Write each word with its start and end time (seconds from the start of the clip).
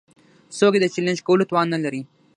څوک 0.57 0.73
يې 0.75 0.79
د 0.81 0.85
چلېنج 0.93 1.19
کولو 1.27 1.49
توان 1.49 1.67
نه 1.73 1.79
لري. 1.83 2.01